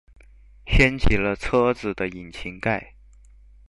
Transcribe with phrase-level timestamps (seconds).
[0.65, 2.93] 掀起了車子的引擎蓋